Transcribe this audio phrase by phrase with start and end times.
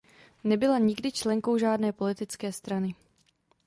[0.43, 2.95] Nebyla nikdy členkou žádné politické strany.